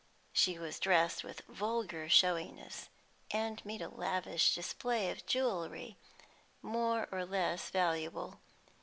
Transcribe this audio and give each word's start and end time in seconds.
She 0.33 0.57
was 0.57 0.79
dressed 0.79 1.23
with 1.23 1.41
vulgar 1.47 2.09
showiness, 2.09 2.89
and 3.29 3.63
made 3.63 3.83
a 3.83 3.87
lavish 3.87 4.55
display 4.55 5.11
of 5.11 5.27
jewellery, 5.27 5.95
more 6.63 7.07
or 7.11 7.23
less 7.23 7.69
valuable. 7.69 8.39